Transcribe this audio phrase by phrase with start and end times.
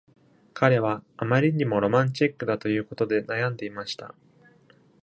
[0.55, 4.15] 彼は、あまりにもロマンチックだということで悩んでいました。